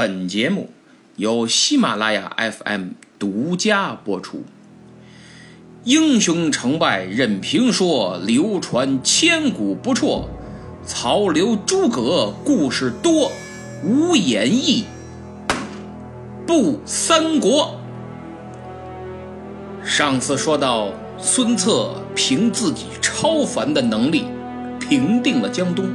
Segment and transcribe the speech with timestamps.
[0.00, 0.70] 本节目
[1.16, 4.44] 由喜马拉雅 FM 独家播出。
[5.84, 10.26] 英雄成败任评说，流传千古不辍。
[10.86, 13.30] 曹刘诸葛故事多，
[13.84, 14.86] 无演义
[16.46, 17.78] 不三国。
[19.84, 24.24] 上次说到，孙策凭自己超凡的能力，
[24.78, 25.90] 平定了江东，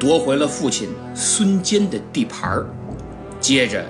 [0.00, 2.66] 夺回了父亲孙坚的地盘儿，
[3.48, 3.82] 接着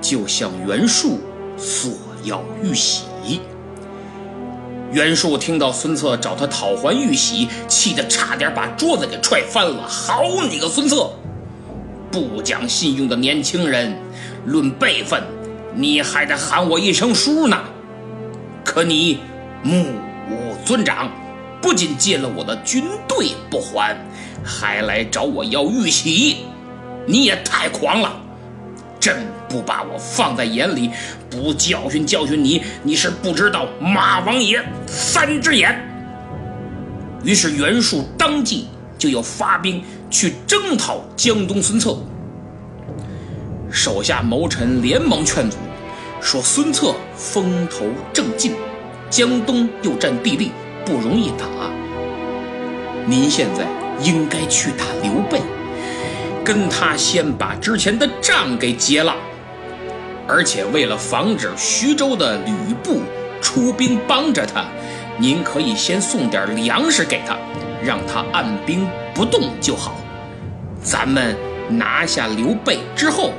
[0.00, 1.20] 就向袁术
[1.58, 1.92] 索
[2.24, 3.02] 要玉玺。
[4.90, 9.86] 袁术听到孙策找他讨还玉玺，气得差点把桌子给踹翻了。
[9.86, 11.10] 好你个孙策，
[12.10, 13.94] 不讲信用的年轻人！
[14.46, 15.22] 论辈分，
[15.74, 17.58] 你还得喊我一声叔呢。
[18.64, 19.18] 可你
[19.62, 19.84] 目
[20.30, 21.10] 无尊长，
[21.60, 23.94] 不仅借了我的军队不还，
[24.42, 26.46] 还来找我要玉玺，
[27.06, 28.21] 你也太狂了！
[29.02, 30.88] 真不把我放在眼里，
[31.28, 35.76] 不教训教训你，你是不知道马王爷三只眼。
[37.24, 41.98] 于是袁术当即就要发兵去征讨江东孙策。
[43.72, 45.56] 手下谋臣连忙劝阻，
[46.20, 48.52] 说孙策风头正劲，
[49.10, 50.52] 江东又占地利，
[50.86, 51.46] 不容易打。
[53.04, 53.66] 您现在
[54.00, 55.40] 应该去打刘备。
[56.44, 59.14] 跟他先把之前的账给结了，
[60.26, 63.00] 而且为了防止徐州的吕布
[63.40, 64.64] 出兵帮着他，
[65.18, 67.36] 您可以先送点粮食给他，
[67.82, 69.96] 让他按兵不动就好。
[70.82, 71.36] 咱们
[71.68, 73.32] 拿下刘备之后，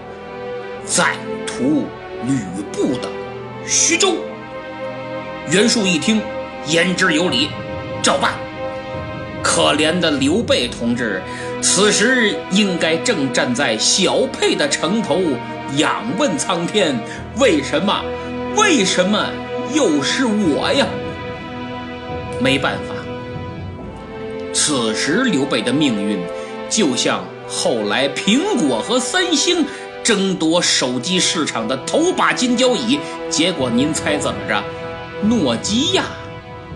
[0.86, 1.86] 再屠
[2.26, 2.38] 吕
[2.72, 3.10] 布的
[3.66, 4.16] 徐州。
[5.50, 6.22] 袁术一听，
[6.68, 7.50] 言之有理，
[8.02, 8.32] 照办。
[9.44, 11.22] 可怜的刘备同志。
[11.64, 15.22] 此时应该正站在小沛的城头，
[15.78, 16.94] 仰问苍天：
[17.40, 18.04] 为什么？
[18.58, 19.30] 为什么
[19.74, 20.86] 又是我呀？
[22.42, 22.94] 没办法，
[24.54, 26.20] 此时刘备的命运
[26.70, 29.66] 就像后来苹果和三星
[30.04, 34.62] 争夺手机市场的头把金交椅，结果您猜怎么着？
[35.24, 36.04] 诺基亚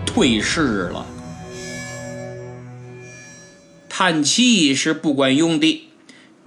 [0.06, 1.04] 退市了。
[4.00, 5.88] 叹气是不管用的。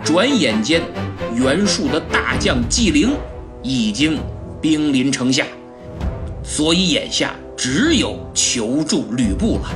[0.05, 0.81] 转眼间，
[1.35, 3.09] 袁术的大将纪灵
[3.61, 4.17] 已经
[4.61, 5.45] 兵临城下，
[6.45, 9.69] 所以眼下只有求助吕布了。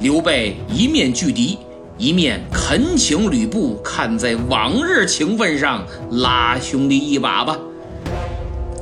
[0.00, 1.58] 刘备一面拒敌，
[1.98, 7.58] 一面恳请吕布看在往日情分上拉兄弟一把吧。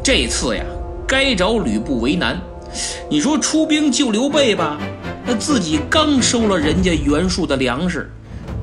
[0.04, 0.64] 这次呀，
[1.04, 2.40] 该找吕布为难。
[3.10, 4.78] 你说出兵救刘备吧？
[5.24, 8.10] 那自己刚收了人家袁术的粮食，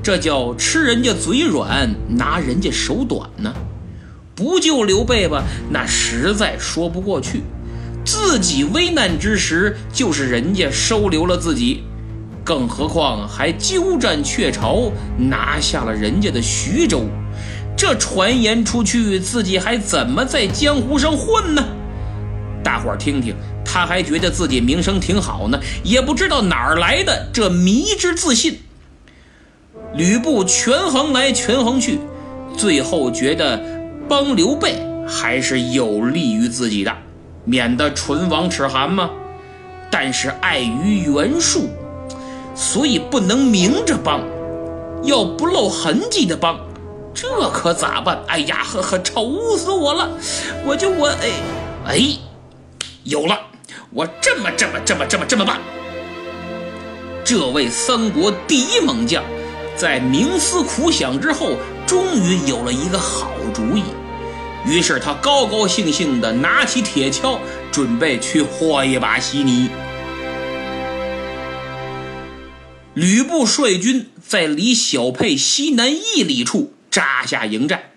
[0.02, 3.52] 这叫吃人家嘴软，拿人家手短呢。
[4.34, 7.42] 不救刘备吧，那实在说不过去。
[8.04, 11.82] 自己危难之时，就是人家收留了自己，
[12.42, 17.04] 更何况还鸠占鹊巢，拿下了人家的徐州。
[17.76, 21.62] 这传言出去，自己还怎么在江湖上混呢？
[22.64, 23.34] 大伙儿听听。
[23.72, 28.58] 他还觉得自己名声挺好呢，也不知道哪儿来的这迷之自信。
[29.94, 32.00] 吕布权衡来权衡去，
[32.56, 33.62] 最后觉得
[34.08, 34.74] 帮刘备
[35.06, 36.92] 还是有利于自己的，
[37.44, 39.08] 免得唇亡齿寒嘛。
[39.88, 41.68] 但是碍于袁术，
[42.56, 44.20] 所以不能明着帮，
[45.04, 46.58] 要不露痕迹的帮，
[47.14, 48.18] 这可咋办？
[48.26, 50.10] 哎呀，呵呵，愁死我了！
[50.66, 51.30] 我就我哎
[51.86, 52.00] 哎，
[53.04, 53.38] 有了。
[53.92, 55.58] 我这么这么这么这么这么办。
[57.24, 59.24] 这位三国第一猛将，
[59.76, 61.56] 在冥思苦想之后，
[61.88, 63.82] 终于有了一个好主意。
[64.64, 67.38] 于是他高高兴兴地拿起铁锹，
[67.72, 69.68] 准备去和一把稀泥。
[72.94, 77.90] 吕布率军在离小沛西南一里处扎下营寨，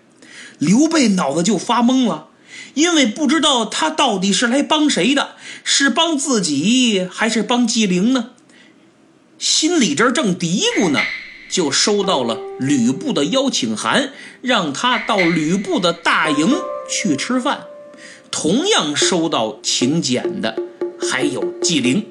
[0.58, 2.30] 刘备脑子就发懵了。
[2.74, 8.30] 因为不知道他到底是来帮谁的，是帮自己还是帮纪灵呢？
[9.38, 11.00] 心里这正嘀咕呢，
[11.50, 14.10] 就收到了吕布的邀请函，
[14.40, 16.56] 让他到吕布的大营
[16.88, 17.64] 去吃饭。
[18.30, 20.56] 同样收到请柬的
[21.00, 22.06] 还有纪灵。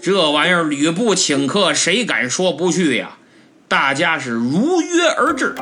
[0.00, 3.18] 这玩意儿吕布请客，谁敢说不去呀？
[3.68, 5.54] 大家是如约而至。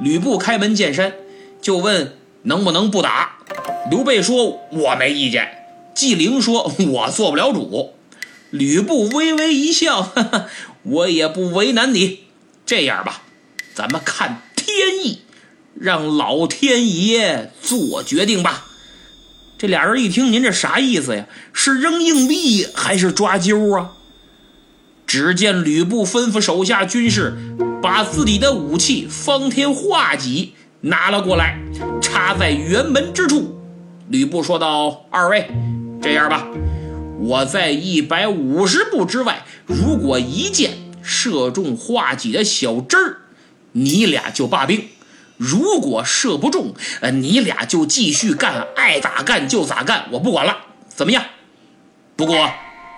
[0.00, 1.14] 吕布开门见山
[1.60, 2.16] 就问。
[2.44, 3.38] 能不能不打？
[3.90, 5.58] 刘备说：“我没意见。”
[5.94, 7.92] 纪灵说：“我做不了主。”
[8.50, 10.46] 吕布微微一笑：“哈哈，
[10.82, 12.20] 我也不为难你。
[12.64, 13.22] 这样吧，
[13.74, 15.18] 咱们看天意，
[15.78, 18.66] 让老天爷做决定吧。
[19.58, 21.26] 这俩人一听，您这啥意思呀？
[21.52, 23.92] 是扔硬币还是抓阄啊？
[25.06, 27.36] 只见吕布吩咐手下军士，
[27.82, 30.54] 把自己的武器方天画戟
[30.84, 31.58] 拿了过来，
[32.02, 33.58] 插在辕门之处。
[34.08, 35.48] 吕布说道：“二位，
[36.02, 36.46] 这样吧，
[37.20, 40.72] 我在一百五十步之外，如果一箭
[41.02, 43.16] 射中画戟的小枝儿，
[43.72, 44.90] 你俩就罢兵；
[45.38, 50.58] 如果射不中，呃，你俩就继续干，爱咋干就咋干，我不管了，
[50.88, 51.24] 怎么样？
[52.14, 52.50] 不过。”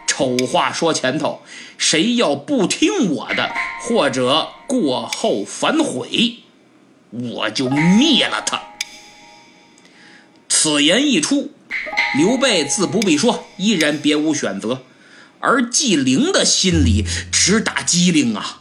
[0.08, 1.42] 丑话说前头，
[1.76, 3.50] 谁要不听我的，
[3.82, 6.36] 或者过后反悔，
[7.10, 8.62] 我就灭了他。
[10.48, 11.52] 此言一出，
[12.16, 14.82] 刘备自不必说，依然别无选择。
[15.38, 18.60] 而纪灵的心里直打机灵啊，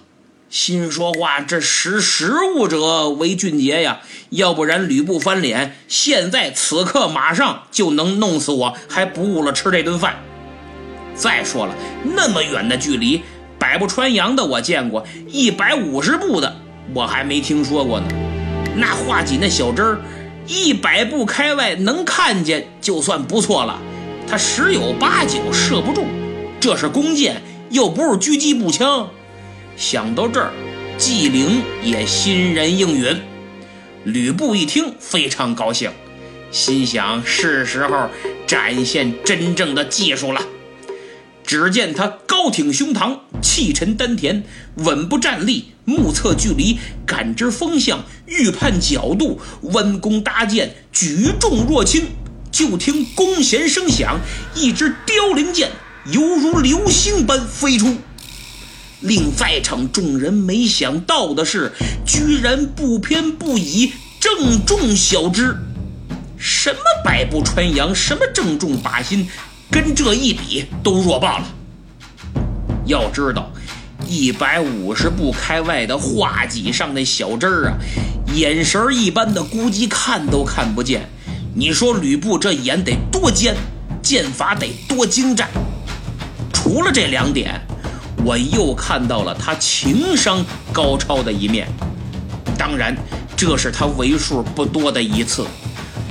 [0.50, 4.02] 心说话：这识时务者为俊杰呀！
[4.30, 10.18] 要不然吕布翻脸，现在此刻马上就能弄死我，还不误了吃这顿饭。
[11.16, 13.22] 再说了，那么远的距离，
[13.58, 16.56] 百步穿杨的我见过，一百五十步的
[16.94, 18.25] 我还没听说过呢。
[18.76, 20.00] 那画戟那小针儿，
[20.48, 23.80] 一百步开外能看见就算不错了，
[24.28, 26.08] 他十有八九射不中。
[26.60, 29.10] 这是弓箭，又不是狙击步枪。
[29.78, 30.52] 想到这儿，
[30.98, 33.18] 纪灵也欣然应允。
[34.04, 35.90] 吕布一听，非常高兴，
[36.52, 38.10] 心想是时候
[38.46, 40.42] 展现真正的技术了。
[41.46, 44.44] 只见他高挺胸膛，气沉丹田，
[44.76, 52.08] 稳步站立，目测距离，感知风向，预判角度，弯弓搭箭，举重若轻。
[52.52, 54.22] 就听弓弦声响，
[54.56, 55.72] 一支凋零箭
[56.10, 57.98] 犹如流星般飞出。
[59.02, 61.74] 令在场众人没想到的是，
[62.08, 65.58] 居然不偏不倚，正中小枝。
[66.38, 69.28] 什么百步穿杨，什么正中靶心。
[69.72, 71.46] 跟这一比都弱爆了。
[72.86, 73.50] 要知道，
[74.08, 77.74] 一百五十步开外的画戟上那小枝儿啊，
[78.36, 81.10] 眼神一般的估计看都看不见。
[81.56, 83.56] 你说吕布这眼得多尖，
[84.02, 85.50] 剑法得多精湛？
[86.54, 87.60] 除了这两点，
[88.24, 91.68] 我又看到了他情商高超的一面。
[92.58, 92.96] 当然，
[93.36, 95.46] 这是他为数不多的一次。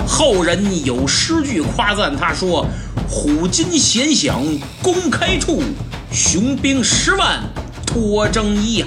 [0.06, 2.66] 后人有诗句夸赞他说。
[3.08, 4.42] 虎金弦响
[4.82, 5.62] 弓开处，
[6.10, 7.44] 雄兵十万
[7.86, 8.86] 脱征衣呀！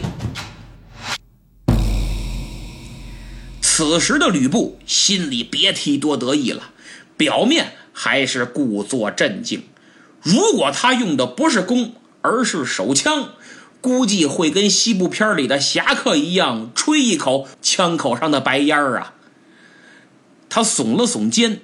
[3.61, 6.71] 此时的吕布心里别提多得意了，
[7.15, 9.63] 表面还是故作镇静。
[10.21, 13.29] 如果他用的不是弓，而是手枪，
[13.79, 19.13] 估计会跟西部片里的侠客一样，吹一口枪口上的白烟儿啊！
[20.49, 21.61] 他耸了耸肩，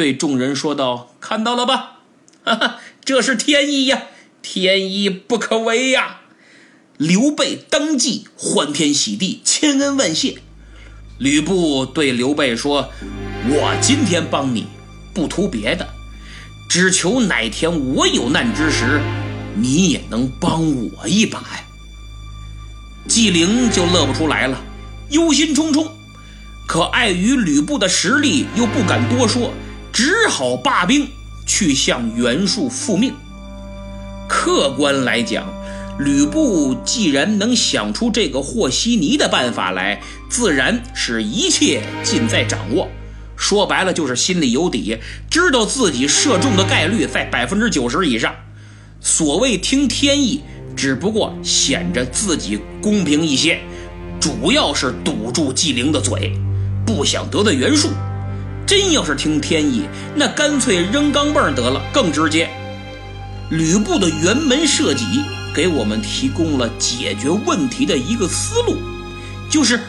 [0.00, 1.98] 对众人说道：“看到了吧？”
[2.42, 4.04] 哈哈，这是天意呀，
[4.40, 6.20] 天意不可违呀！
[6.96, 10.38] 刘备当即欢天喜地，千恩万谢。
[11.18, 12.90] 吕布对刘备说
[13.46, 14.68] ：“我今天帮你，
[15.12, 15.86] 不图别的，
[16.66, 19.02] 只求哪天我有难之时，
[19.54, 20.62] 你也能帮
[20.96, 21.64] 我一把呀。”
[23.06, 24.64] 纪灵就乐不出来了，
[25.10, 25.90] 忧心忡忡，
[26.66, 29.52] 可碍于吕布的实力，又不敢多说，
[30.00, 31.06] 只好罢兵。
[31.46, 33.12] 去向袁术复命。
[34.26, 35.52] 客观来讲，
[35.98, 42.88] 吕布既然能想出这个和稀泥的办法来，自然是一切尽在掌握。
[43.36, 44.96] 说白了，就是心里有底，
[45.28, 48.34] 知道自己射中的概率在百分之九十以上。
[49.02, 50.40] 所谓听天意，
[50.74, 53.60] 只不过显着自己公平一些，
[54.18, 56.32] 主要是堵住纪灵的嘴，
[56.86, 57.90] 不想得罪袁术。
[58.70, 59.82] 真要是听天意，
[60.14, 62.48] 那干脆扔钢镚得了，更直接。
[63.50, 65.04] 吕布的辕门射戟
[65.52, 68.78] 给我们提供了解决问题的一个思路，
[69.50, 69.80] 就是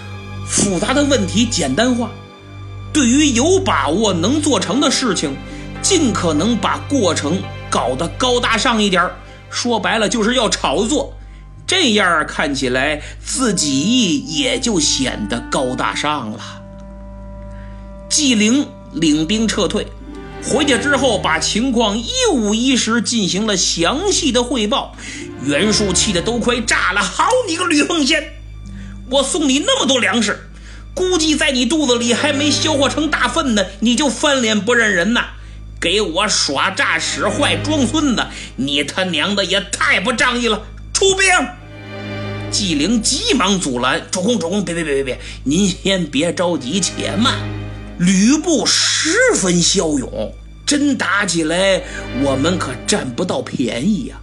[0.47, 2.09] 复杂的问题简单化。
[2.91, 5.38] 对于有把握能做成的事情，
[5.83, 9.07] 尽可能把过程搞得高大上一点
[9.51, 11.13] 说白了就是要炒作，
[11.67, 16.39] 这样看起来自己也就显得高大上了。
[18.12, 19.88] 纪灵领兵撤退，
[20.44, 24.94] 回去之后把情况一五一十进行了详细的汇报。
[25.46, 27.01] 袁术气得都快炸了！
[27.01, 28.34] 好你个吕奉先，
[29.10, 30.41] 我送你那么多粮食，
[30.94, 35.27] 估计在你肚子里还没消化成大粪呢，你就翻脸不认人呐！
[35.80, 38.27] 给我耍诈使坏装孙子，
[38.58, 40.63] 你他娘的也太不仗义了！
[40.91, 41.27] 出兵！
[42.51, 47.39] 纪灵急忙阻拦：“主公，主公，别别别别别，您先别着急，且慢。
[48.01, 50.34] 吕布十分骁勇，
[50.65, 51.84] 真打起来，
[52.24, 54.20] 我们可占不到便宜呀。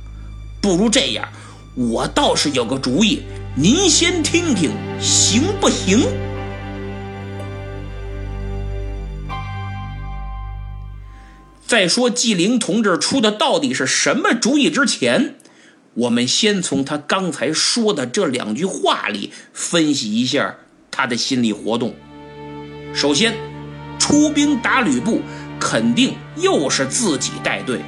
[0.60, 1.28] 不如这样，
[1.76, 3.22] 我倒是有个主意，
[3.54, 6.00] 您先听听，行不行？”
[11.64, 15.36] 在说纪灵同志出的到底是什么主意之前，
[15.94, 20.56] 我们先从他刚才说的这两句话里分析一下
[20.90, 21.94] 他的心理活动。
[22.92, 23.36] 首先，
[23.98, 25.20] 出兵打吕布，
[25.58, 27.80] 肯定又是自己带队。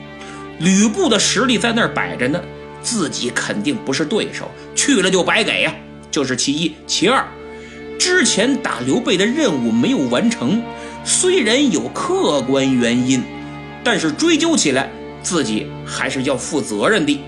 [0.58, 2.40] 吕布的实力在那儿摆着呢，
[2.82, 5.74] 自己肯定不是对手，去了就白给呀，
[6.10, 6.74] 就是其一。
[6.86, 7.24] 其二，
[7.98, 10.62] 之前打刘备的任务没有完成，
[11.04, 13.22] 虽然有客观原因。
[13.82, 14.90] 但是追究起来，
[15.22, 17.18] 自己还是要负责任的。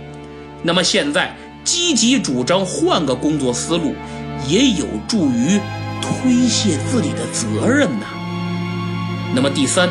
[0.62, 1.34] 那么现在
[1.64, 3.94] 积极主张换个工作思路，
[4.46, 5.58] 也有助于
[6.02, 8.06] 推卸自己的责任呐。
[9.34, 9.88] 那么第三，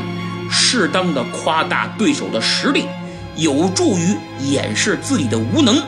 [0.49, 2.85] 适当的夸大对手的实力，
[3.35, 5.81] 有助于掩饰自己的无能。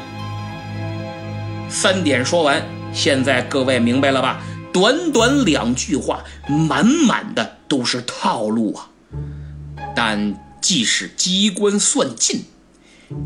[1.70, 2.62] 三点说完，
[2.94, 4.42] 现在各位明白了吧？
[4.72, 8.90] 短短两句话，满满的都是套路啊！
[9.96, 10.36] 但。
[10.64, 12.46] 即使机关算尽，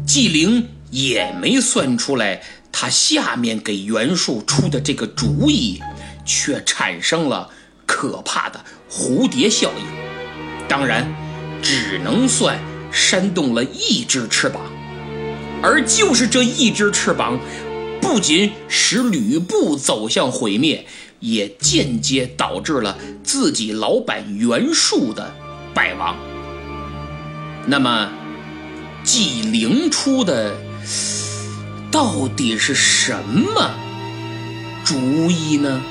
[0.08, 2.42] 纪灵也没算出来，
[2.72, 5.80] 他下面给袁术出的这个主意，
[6.26, 7.52] 却产生了
[7.86, 10.07] 可怕的蝴蝶效应。
[10.68, 11.08] 当然，
[11.62, 12.60] 只能算
[12.92, 14.62] 扇动了一只翅膀，
[15.62, 17.40] 而就是这一只翅膀，
[18.02, 20.86] 不仅使吕布走向毁灭，
[21.20, 25.34] 也间接导致了自己老板袁术的
[25.74, 26.16] 败亡。
[27.66, 28.10] 那么，
[29.04, 30.56] 纪灵出的
[31.90, 33.72] 到底是什么
[34.84, 34.96] 主
[35.32, 35.82] 意呢？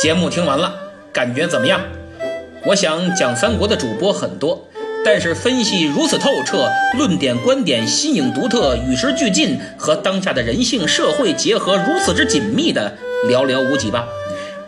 [0.00, 0.72] 节目听完了，
[1.12, 1.78] 感觉怎么样？
[2.64, 4.66] 我想讲三国的主播很多，
[5.04, 12.96] 但是分析如此透彻，论点观点新颖独特，与时俱进，和当下的人性社会结合如此之紧密的
[13.28, 14.06] 寥寥无几吧。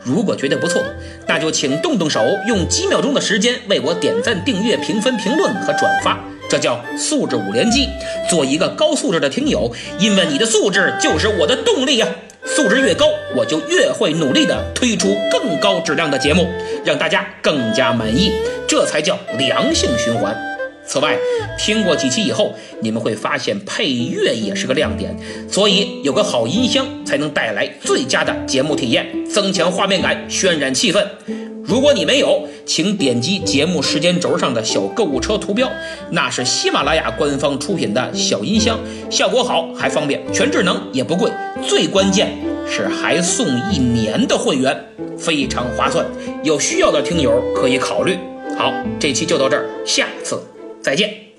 [0.02, 0.84] 如果觉得不错，
[1.26, 6.20] 那就请动动手，用几秒钟的时间为我点赞、订阅、评分、评论和转发，
[6.52, 7.88] 这叫素质五连击。
[8.28, 12.06] 做一个高素质的听友，因为你的素质就是我的动力呀。
[12.44, 16.46] 素质越高，我就越会努力的推出更高质量的节目，
[16.84, 18.30] 让大家更加满意，
[18.68, 20.51] 这才叫良性循环。
[20.86, 21.16] 此外，
[21.58, 25.16] 听过几期以后，你们会发现配乐也是个亮点，
[25.48, 31.06] 所以有个好音箱才能带来最佳的节目体验，增强画面感，渲染气氛。
[31.64, 35.70] 如果你没有，请点击节目时间轴上的小购物车图标，
[36.10, 41.30] 那是喜马拉雅官方出品的小音箱，效果好还方便，全智能也不贵，
[41.64, 42.36] 最关键
[42.68, 44.76] 是还送一年的会员，
[45.16, 46.04] 非常划算。
[46.42, 48.18] 有需要的听友可以考虑。
[48.58, 50.42] 好，这期就到这儿，下次
[50.82, 51.31] 再见。